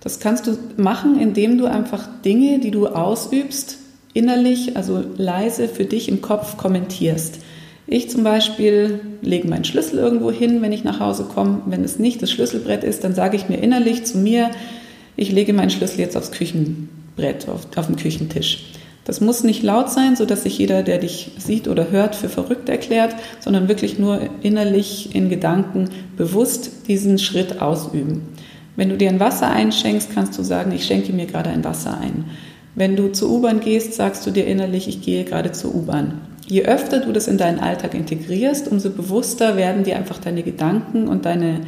Das 0.00 0.20
kannst 0.20 0.46
du 0.46 0.56
machen, 0.76 1.18
indem 1.18 1.58
du 1.58 1.66
einfach 1.66 2.06
Dinge, 2.24 2.60
die 2.60 2.70
du 2.70 2.86
ausübst, 2.86 3.78
innerlich, 4.14 4.76
also 4.76 5.04
leise 5.16 5.68
für 5.68 5.84
dich 5.84 6.08
im 6.08 6.22
Kopf 6.22 6.56
kommentierst. 6.56 7.40
Ich 7.86 8.08
zum 8.08 8.24
Beispiel 8.24 9.00
lege 9.20 9.46
meinen 9.46 9.64
Schlüssel 9.64 9.98
irgendwo 9.98 10.30
hin, 10.30 10.62
wenn 10.62 10.72
ich 10.72 10.84
nach 10.84 11.00
Hause 11.00 11.24
komme. 11.24 11.62
Wenn 11.66 11.84
es 11.84 11.98
nicht 11.98 12.22
das 12.22 12.30
Schlüsselbrett 12.30 12.82
ist, 12.82 13.04
dann 13.04 13.14
sage 13.14 13.36
ich 13.36 13.50
mir 13.50 13.58
innerlich 13.58 14.04
zu 14.04 14.16
mir, 14.16 14.50
ich 15.16 15.30
lege 15.30 15.52
meinen 15.52 15.70
Schlüssel 15.70 16.00
jetzt 16.00 16.16
aufs 16.16 16.32
Küchenbrett, 16.32 17.46
auf, 17.48 17.66
auf 17.76 17.86
den 17.86 17.96
Küchentisch. 17.96 18.64
Das 19.04 19.20
muss 19.20 19.44
nicht 19.44 19.62
laut 19.62 19.90
sein, 19.90 20.16
so 20.16 20.24
dass 20.24 20.44
sich 20.44 20.56
jeder, 20.56 20.82
der 20.82 20.98
dich 20.98 21.32
sieht 21.36 21.68
oder 21.68 21.90
hört, 21.90 22.14
für 22.14 22.30
verrückt 22.30 22.70
erklärt, 22.70 23.14
sondern 23.38 23.68
wirklich 23.68 23.98
nur 23.98 24.20
innerlich 24.40 25.14
in 25.14 25.28
Gedanken 25.28 25.90
bewusst 26.16 26.88
diesen 26.88 27.18
Schritt 27.18 27.60
ausüben. 27.60 28.22
Wenn 28.76 28.88
du 28.88 28.96
dir 28.96 29.10
ein 29.10 29.20
Wasser 29.20 29.50
einschenkst, 29.50 30.10
kannst 30.14 30.38
du 30.38 30.42
sagen, 30.42 30.72
ich 30.72 30.86
schenke 30.86 31.12
mir 31.12 31.26
gerade 31.26 31.50
ein 31.50 31.64
Wasser 31.64 31.98
ein. 32.00 32.24
Wenn 32.74 32.96
du 32.96 33.12
zur 33.12 33.30
U-Bahn 33.30 33.60
gehst, 33.60 33.94
sagst 33.94 34.26
du 34.26 34.30
dir 34.30 34.46
innerlich, 34.46 34.88
ich 34.88 35.02
gehe 35.02 35.24
gerade 35.24 35.52
zur 35.52 35.74
U-Bahn. 35.74 36.20
Je 36.46 36.64
öfter 36.64 37.00
du 37.00 37.12
das 37.12 37.28
in 37.28 37.38
deinen 37.38 37.60
Alltag 37.60 37.94
integrierst, 37.94 38.68
umso 38.68 38.90
bewusster 38.90 39.56
werden 39.56 39.84
dir 39.84 39.96
einfach 39.96 40.18
deine 40.18 40.42
Gedanken 40.42 41.08
und 41.08 41.24
deine, 41.24 41.60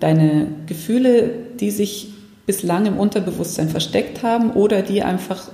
deine 0.00 0.48
Gefühle, 0.66 1.30
die 1.60 1.70
sich 1.70 2.08
bislang 2.46 2.86
im 2.86 2.98
Unterbewusstsein 2.98 3.68
versteckt 3.68 4.24
haben 4.24 4.50
oder 4.52 4.82
die 4.82 5.02
einfach 5.02 5.48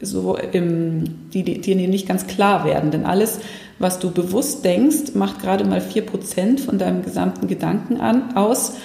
so 0.00 0.38
im, 0.52 1.04
die, 1.34 1.42
die, 1.42 1.60
die 1.60 1.74
dir 1.74 1.88
nicht 1.88 2.08
ganz 2.08 2.26
klar 2.26 2.64
werden. 2.64 2.90
Denn 2.90 3.04
alles, 3.04 3.40
was 3.78 3.98
du 3.98 4.10
bewusst 4.10 4.64
denkst, 4.64 5.14
macht 5.14 5.42
gerade 5.42 5.64
mal 5.64 5.80
4% 5.80 6.60
von 6.60 6.78
deinem 6.78 7.02
gesamten 7.02 7.48
Gedanken 7.48 8.00
an, 8.00 8.34
aus 8.34 8.76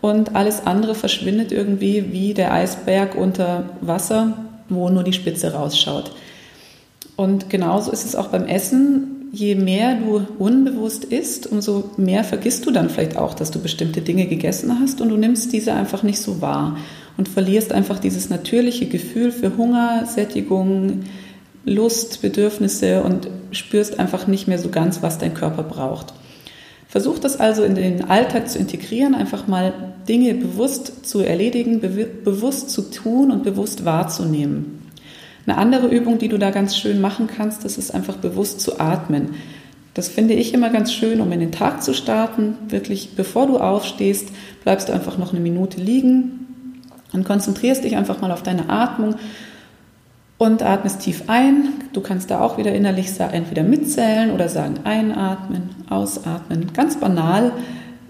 und 0.00 0.34
alles 0.34 0.66
andere 0.66 0.96
verschwindet 0.96 1.52
irgendwie 1.52 2.12
wie 2.12 2.34
der 2.34 2.52
Eisberg 2.52 3.14
unter 3.14 3.70
Wasser, 3.80 4.36
wo 4.68 4.88
nur 4.88 5.02
die 5.02 5.12
Spitze 5.12 5.52
rausschaut. 5.52 6.12
Und 7.16 7.50
genauso 7.50 7.92
ist 7.92 8.04
es 8.04 8.16
auch 8.16 8.28
beim 8.28 8.46
Essen. 8.46 9.28
Je 9.32 9.54
mehr 9.54 9.96
du 9.96 10.26
unbewusst 10.38 11.04
isst, 11.04 11.46
umso 11.46 11.90
mehr 11.96 12.22
vergisst 12.24 12.66
du 12.66 12.70
dann 12.70 12.90
vielleicht 12.90 13.16
auch, 13.16 13.34
dass 13.34 13.50
du 13.50 13.60
bestimmte 13.60 14.02
Dinge 14.02 14.26
gegessen 14.26 14.78
hast 14.80 15.00
und 15.00 15.08
du 15.08 15.16
nimmst 15.16 15.52
diese 15.52 15.72
einfach 15.72 16.02
nicht 16.02 16.20
so 16.20 16.42
wahr 16.42 16.76
und 17.16 17.28
verlierst 17.28 17.72
einfach 17.72 17.98
dieses 17.98 18.28
natürliche 18.28 18.86
Gefühl 18.86 19.32
für 19.32 19.56
Hunger, 19.56 20.04
Sättigung, 20.06 21.00
Lust, 21.64 22.20
Bedürfnisse 22.20 23.02
und 23.02 23.28
spürst 23.52 23.98
einfach 23.98 24.26
nicht 24.26 24.48
mehr 24.48 24.58
so 24.58 24.68
ganz, 24.68 25.02
was 25.02 25.18
dein 25.18 25.34
Körper 25.34 25.62
braucht. 25.62 26.12
Versuch 26.92 27.18
das 27.18 27.40
also 27.40 27.62
in 27.62 27.74
den 27.74 28.10
Alltag 28.10 28.50
zu 28.50 28.58
integrieren, 28.58 29.14
einfach 29.14 29.46
mal 29.46 29.72
Dinge 30.06 30.34
bewusst 30.34 31.06
zu 31.08 31.20
erledigen, 31.20 31.80
bewusst 31.80 32.68
zu 32.68 32.82
tun 32.82 33.30
und 33.30 33.44
bewusst 33.44 33.86
wahrzunehmen. 33.86 34.90
Eine 35.46 35.56
andere 35.56 35.88
Übung, 35.88 36.18
die 36.18 36.28
du 36.28 36.38
da 36.38 36.50
ganz 36.50 36.76
schön 36.76 37.00
machen 37.00 37.28
kannst, 37.34 37.64
das 37.64 37.78
ist 37.78 37.94
einfach 37.94 38.18
bewusst 38.18 38.60
zu 38.60 38.78
atmen. 38.78 39.30
Das 39.94 40.08
finde 40.10 40.34
ich 40.34 40.52
immer 40.52 40.68
ganz 40.68 40.92
schön, 40.92 41.22
um 41.22 41.32
in 41.32 41.40
den 41.40 41.50
Tag 41.50 41.82
zu 41.82 41.94
starten. 41.94 42.58
Wirklich, 42.68 43.16
bevor 43.16 43.46
du 43.46 43.56
aufstehst, 43.56 44.28
bleibst 44.62 44.90
du 44.90 44.92
einfach 44.92 45.16
noch 45.16 45.32
eine 45.32 45.40
Minute 45.40 45.80
liegen 45.80 46.76
und 47.14 47.24
konzentrierst 47.24 47.84
dich 47.84 47.96
einfach 47.96 48.20
mal 48.20 48.32
auf 48.32 48.42
deine 48.42 48.68
Atmung 48.68 49.14
und 50.42 50.64
atmest 50.64 51.02
tief 51.02 51.22
ein. 51.28 51.68
Du 51.92 52.00
kannst 52.00 52.32
da 52.32 52.40
auch 52.40 52.58
wieder 52.58 52.72
innerlich 52.74 53.10
entweder 53.20 53.62
mitzählen 53.62 54.32
oder 54.32 54.48
sagen 54.48 54.80
einatmen, 54.82 55.70
ausatmen. 55.88 56.72
Ganz 56.72 56.98
banal, 56.98 57.52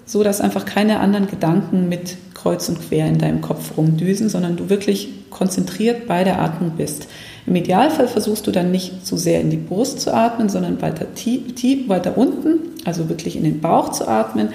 so 0.07 0.23
dass 0.23 0.41
einfach 0.41 0.65
keine 0.65 1.01
anderen 1.01 1.27
Gedanken 1.27 1.91
mit 1.91 2.17
kreuz 2.33 2.71
und 2.71 2.81
quer 2.81 3.07
in 3.07 3.19
deinem 3.19 3.43
Kopf 3.43 3.77
rumdüsen, 3.77 4.31
sondern 4.31 4.57
du 4.57 4.71
wirklich 4.71 5.29
konzentriert 5.29 6.07
bei 6.07 6.25
der 6.25 6.41
Atmung 6.41 6.71
bist. 6.79 7.07
Im 7.47 7.55
Idealfall 7.55 8.09
versuchst 8.09 8.47
du 8.47 8.51
dann 8.51 8.71
nicht 8.71 9.05
zu 9.05 9.19
sehr 9.19 9.43
in 9.43 9.51
die 9.51 9.59
Brust 9.59 10.01
zu 10.01 10.15
atmen, 10.15 10.49
sondern 10.49 10.81
weiter 10.81 11.15
tief, 11.15 11.55
tief 11.55 11.87
weiter 11.91 12.17
unten, 12.17 12.61
also 12.87 13.11
wirklich 13.11 13.37
in 13.37 13.45
den 13.45 13.61
Bauch 13.61 13.91
zu 13.91 14.09
atmen. 14.09 14.49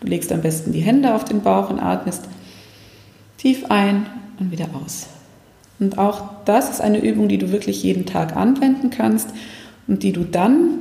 Du 0.00 0.08
legst 0.08 0.32
am 0.32 0.40
besten 0.40 0.72
die 0.72 0.80
Hände 0.80 1.14
auf 1.14 1.24
den 1.24 1.42
Bauch 1.42 1.70
und 1.70 1.78
atmest 1.78 2.24
tief 3.38 3.66
ein 3.68 4.06
und 4.40 4.50
wieder 4.50 4.66
aus. 4.84 5.06
Und 5.80 5.98
auch 5.98 6.22
das 6.44 6.70
ist 6.70 6.80
eine 6.80 7.00
Übung, 7.02 7.28
die 7.28 7.38
du 7.38 7.50
wirklich 7.50 7.82
jeden 7.82 8.06
Tag 8.06 8.36
anwenden 8.36 8.90
kannst 8.90 9.30
und 9.88 10.02
die 10.02 10.12
du 10.12 10.24
dann 10.24 10.80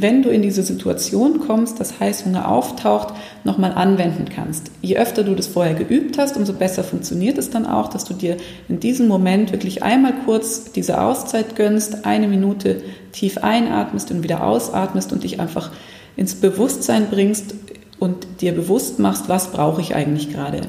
wenn 0.00 0.22
du 0.22 0.30
in 0.30 0.42
diese 0.42 0.62
Situation 0.62 1.40
kommst, 1.40 1.78
dass 1.80 2.00
Heißhunger 2.00 2.48
auftaucht, 2.48 3.14
nochmal 3.44 3.72
anwenden 3.72 4.26
kannst. 4.28 4.70
Je 4.82 4.96
öfter 4.96 5.22
du 5.22 5.34
das 5.34 5.46
vorher 5.46 5.74
geübt 5.74 6.18
hast, 6.18 6.36
umso 6.36 6.52
besser 6.52 6.82
funktioniert 6.82 7.38
es 7.38 7.50
dann 7.50 7.66
auch, 7.66 7.88
dass 7.88 8.04
du 8.04 8.14
dir 8.14 8.36
in 8.68 8.80
diesem 8.80 9.08
Moment 9.08 9.52
wirklich 9.52 9.82
einmal 9.82 10.14
kurz 10.24 10.72
diese 10.72 11.00
Auszeit 11.00 11.56
gönnst, 11.56 12.04
eine 12.04 12.28
Minute 12.28 12.82
tief 13.12 13.38
einatmest 13.38 14.10
und 14.10 14.22
wieder 14.22 14.44
ausatmest 14.44 15.12
und 15.12 15.22
dich 15.22 15.40
einfach 15.40 15.70
ins 16.16 16.34
Bewusstsein 16.34 17.06
bringst 17.10 17.54
und 17.98 18.26
dir 18.40 18.52
bewusst 18.52 18.98
machst, 18.98 19.28
was 19.28 19.52
brauche 19.52 19.80
ich 19.80 19.94
eigentlich 19.94 20.32
gerade. 20.32 20.62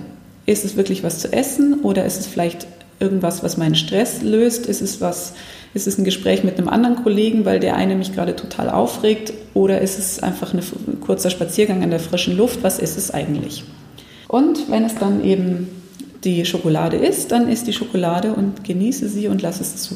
Ist 0.46 0.66
es 0.66 0.76
wirklich 0.76 1.04
was 1.04 1.20
zu 1.20 1.34
essen 1.34 1.82
oder 1.82 2.06
ist 2.06 2.20
es 2.20 2.28
vielleicht 2.28 2.68
irgendwas, 3.00 3.44
was 3.44 3.58
meinen 3.58 3.76
Stress 3.76 4.22
löst? 4.22 4.68
Ist 4.68 4.82
es 4.82 5.02
was, 5.02 5.34
ist 5.74 5.88
es 5.88 5.98
ein 5.98 6.06
Gespräch 6.06 6.44
mit 6.44 6.58
einem 6.58 6.70
anderen 6.70 7.04
Kollegen, 7.04 7.46
weil 7.46 7.60
der 7.60 7.76
eine 7.76 7.96
mich 7.96 8.14
gerade 8.14 8.36
total 8.36 8.70
aufregt? 8.70 9.34
Oder 9.54 9.82
ist 9.82 10.00
es 10.00 10.24
einfach 10.24 10.54
ein 10.54 10.62
kurzer 11.02 11.30
Spaziergang 11.30 11.84
in 11.84 11.90
der 11.90 12.00
frischen 12.00 12.38
Luft? 12.38 12.64
Was 12.64 12.80
ist 12.80 12.98
es 12.98 13.12
eigentlich? 13.12 13.64
Und 14.28 14.70
wenn 14.70 14.86
es 14.86 14.96
dann 14.96 15.24
eben 15.24 15.70
die 16.24 16.46
Schokolade 16.46 16.98
ist, 16.98 17.32
dann 17.32 17.48
isst 17.48 17.68
die 17.68 17.74
Schokolade 17.74 18.34
und 18.34 18.64
genieße 18.64 19.08
sie 19.08 19.28
und 19.28 19.42
lass 19.42 19.62
es 19.62 19.78
zu. 19.78 19.96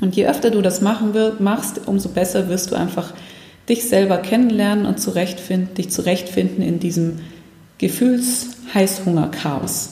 Und 0.00 0.16
je 0.16 0.26
öfter 0.26 0.50
du 0.50 0.62
das 0.62 0.80
machen 0.80 1.14
wirst, 1.14 1.40
machst, 1.40 1.82
umso 1.86 2.08
besser 2.08 2.48
wirst 2.48 2.70
du 2.70 2.74
einfach 2.74 3.12
dich 3.68 3.88
selber 3.88 4.18
kennenlernen 4.18 4.86
und 4.86 4.98
zurechtfinden, 4.98 5.74
dich 5.74 5.90
zurechtfinden 5.90 6.64
in 6.64 6.80
diesem 6.80 7.20
Gefühls-Heißhunger-Chaos. 7.78 9.90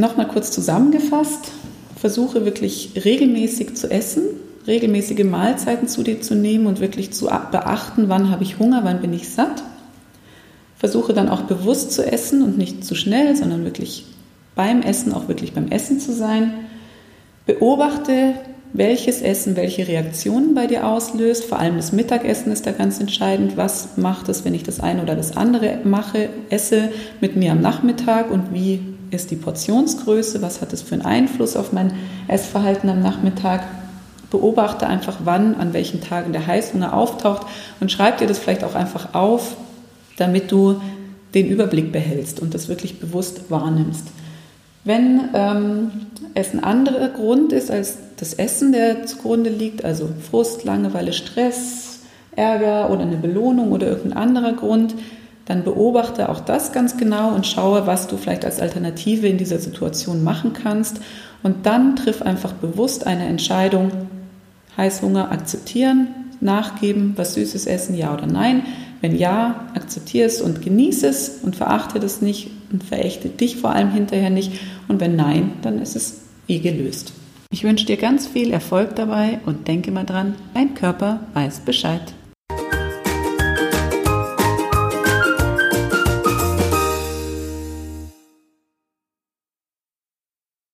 Nochmal 0.00 0.28
kurz 0.28 0.52
zusammengefasst, 0.52 1.50
versuche 1.96 2.44
wirklich 2.44 2.92
regelmäßig 3.04 3.74
zu 3.74 3.90
essen, 3.90 4.22
regelmäßige 4.64 5.24
Mahlzeiten 5.24 5.88
zu 5.88 6.04
dir 6.04 6.20
zu 6.20 6.36
nehmen 6.36 6.66
und 6.66 6.78
wirklich 6.78 7.12
zu 7.12 7.26
beachten, 7.26 8.08
wann 8.08 8.30
habe 8.30 8.44
ich 8.44 8.60
Hunger, 8.60 8.84
wann 8.84 9.00
bin 9.00 9.12
ich 9.12 9.28
satt. 9.28 9.64
Versuche 10.76 11.14
dann 11.14 11.28
auch 11.28 11.42
bewusst 11.42 11.90
zu 11.90 12.06
essen 12.06 12.42
und 12.42 12.56
nicht 12.56 12.84
zu 12.84 12.94
schnell, 12.94 13.34
sondern 13.34 13.64
wirklich 13.64 14.06
beim 14.54 14.82
Essen 14.82 15.12
auch 15.12 15.26
wirklich 15.26 15.52
beim 15.52 15.66
Essen 15.66 15.98
zu 15.98 16.12
sein. 16.12 16.54
Beobachte, 17.44 18.34
welches 18.72 19.20
Essen 19.20 19.56
welche 19.56 19.88
Reaktionen 19.88 20.54
bei 20.54 20.68
dir 20.68 20.86
auslöst. 20.86 21.44
Vor 21.44 21.58
allem 21.58 21.74
das 21.74 21.90
Mittagessen 21.90 22.52
ist 22.52 22.66
da 22.68 22.70
ganz 22.70 23.00
entscheidend. 23.00 23.56
Was 23.56 23.96
macht 23.96 24.28
es, 24.28 24.44
wenn 24.44 24.54
ich 24.54 24.62
das 24.62 24.78
eine 24.78 25.02
oder 25.02 25.16
das 25.16 25.36
andere 25.36 25.80
mache, 25.82 26.28
esse 26.50 26.90
mit 27.20 27.34
mir 27.34 27.50
am 27.50 27.60
Nachmittag 27.60 28.30
und 28.30 28.54
wie 28.54 28.80
ist 29.10 29.30
die 29.30 29.36
Portionsgröße, 29.36 30.42
was 30.42 30.60
hat 30.60 30.72
es 30.72 30.82
für 30.82 30.94
einen 30.94 31.04
Einfluss 31.04 31.56
auf 31.56 31.72
mein 31.72 31.92
Essverhalten 32.28 32.88
am 32.90 33.00
Nachmittag. 33.00 33.62
Beobachte 34.30 34.86
einfach, 34.86 35.18
wann, 35.24 35.54
an 35.54 35.72
welchen 35.72 36.02
Tagen 36.02 36.32
der 36.32 36.46
Heißhunger 36.46 36.92
auftaucht 36.92 37.46
und 37.80 37.90
schreib 37.90 38.18
dir 38.18 38.26
das 38.26 38.38
vielleicht 38.38 38.64
auch 38.64 38.74
einfach 38.74 39.14
auf, 39.14 39.56
damit 40.16 40.52
du 40.52 40.80
den 41.34 41.46
Überblick 41.46 41.92
behältst 41.92 42.40
und 42.40 42.54
das 42.54 42.68
wirklich 42.68 43.00
bewusst 43.00 43.50
wahrnimmst. 43.50 44.06
Wenn 44.84 45.28
ähm, 45.34 45.90
es 46.34 46.52
ein 46.52 46.62
anderer 46.62 47.08
Grund 47.08 47.52
ist 47.52 47.70
als 47.70 47.98
das 48.16 48.34
Essen, 48.34 48.72
der 48.72 49.06
zugrunde 49.06 49.50
liegt, 49.50 49.84
also 49.84 50.08
Frust, 50.30 50.64
Langeweile, 50.64 51.12
Stress, 51.12 52.00
Ärger 52.36 52.90
oder 52.90 53.02
eine 53.02 53.16
Belohnung 53.16 53.72
oder 53.72 53.88
irgendein 53.88 54.18
anderer 54.18 54.52
Grund, 54.52 54.94
dann 55.48 55.64
beobachte 55.64 56.28
auch 56.28 56.40
das 56.40 56.72
ganz 56.72 56.98
genau 56.98 57.34
und 57.34 57.46
schaue, 57.46 57.86
was 57.86 58.06
du 58.06 58.18
vielleicht 58.18 58.44
als 58.44 58.60
Alternative 58.60 59.26
in 59.26 59.38
dieser 59.38 59.58
Situation 59.58 60.22
machen 60.22 60.52
kannst. 60.52 61.00
Und 61.42 61.64
dann 61.64 61.96
triff 61.96 62.20
einfach 62.20 62.52
bewusst 62.52 63.06
eine 63.06 63.24
Entscheidung, 63.24 63.90
Heißhunger 64.76 65.32
akzeptieren, 65.32 66.08
nachgeben, 66.40 67.14
was 67.16 67.32
Süßes 67.34 67.66
essen, 67.66 67.96
ja 67.96 68.12
oder 68.12 68.26
nein. 68.26 68.62
Wenn 69.00 69.16
ja, 69.16 69.68
akzeptiere 69.74 70.26
es 70.26 70.42
und 70.42 70.60
genieße 70.60 71.06
es 71.06 71.38
und 71.42 71.56
verachte 71.56 71.98
das 71.98 72.20
nicht 72.20 72.50
und 72.70 72.84
verächte 72.84 73.30
dich 73.30 73.56
vor 73.56 73.70
allem 73.70 73.90
hinterher 73.90 74.30
nicht. 74.30 74.52
Und 74.86 75.00
wenn 75.00 75.16
nein, 75.16 75.52
dann 75.62 75.80
ist 75.80 75.96
es 75.96 76.20
wie 76.46 76.60
gelöst. 76.60 77.14
Ich 77.50 77.64
wünsche 77.64 77.86
dir 77.86 77.96
ganz 77.96 78.26
viel 78.26 78.50
Erfolg 78.50 78.96
dabei 78.96 79.40
und 79.46 79.66
denke 79.66 79.92
mal 79.92 80.04
dran, 80.04 80.34
dein 80.52 80.74
Körper 80.74 81.20
weiß 81.32 81.60
Bescheid. 81.60 82.02